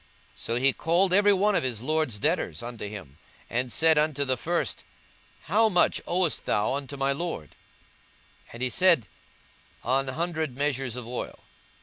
42:016:005 0.35 0.37
So 0.39 0.55
he 0.55 0.73
called 0.73 1.13
every 1.13 1.33
one 1.33 1.53
of 1.53 1.61
his 1.61 1.83
lord's 1.83 2.17
debtors 2.17 2.63
unto 2.63 2.89
him, 2.89 3.19
and 3.51 3.71
said 3.71 3.99
unto 3.99 4.25
the 4.25 4.35
first, 4.35 4.83
How 5.41 5.69
much 5.69 6.01
owest 6.07 6.47
thou 6.47 6.73
unto 6.73 6.97
my 6.97 7.11
lord? 7.11 7.49
42:016:006 8.47 8.53
And 8.53 8.61
he 8.63 8.69
said, 8.71 9.07
An 9.83 10.07
hundred 10.07 10.57
measures 10.57 10.95
of 10.95 11.05
oil. 11.07 11.43